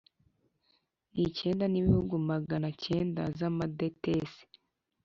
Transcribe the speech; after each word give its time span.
n 1.13 1.15
icyenda 1.27 1.65
n 1.67 1.75
ibihunbi 1.79 2.15
magana 2.31 2.69
cyenda 2.83 3.21
z 3.37 3.39
amadetesi 3.49 4.43